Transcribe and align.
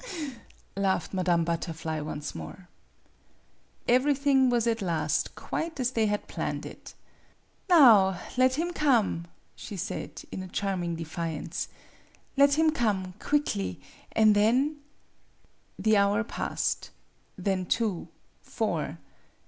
"Aha, 0.03 0.07
ha, 0.09 0.25
ha!" 0.25 0.41
laughed 0.81 1.13
Madame 1.13 1.43
Butterfly 1.43 1.99
once 2.01 2.33
more. 2.33 2.67
MADAME 3.85 3.85
BUTTERFLY 3.85 3.93
73 3.93 3.95
Everything 4.33 4.49
was 4.49 4.65
at 4.65 4.81
last 4.81 5.35
quite 5.35 5.79
as 5.79 5.91
they 5.91 6.07
had 6.07 6.27
planned 6.27 6.65
it. 6.65 6.95
"Now 7.69 8.19
let 8.35 8.55
him 8.55 8.71
come," 8.73 9.27
she 9.55 9.77
said, 9.77 10.23
in 10.31 10.41
a 10.41 10.47
charming 10.47 10.95
defiance 10.95 11.67
''let 12.35 12.53
him 12.57 12.71
come 12.71 13.13
quickly 13.19 13.79
an' 14.13 14.33
then" 14.33 14.77
The 15.77 15.97
hour 15.97 16.23
passed. 16.23 16.89
Then 17.37 17.67
two 17.67 18.07
four. 18.41 18.97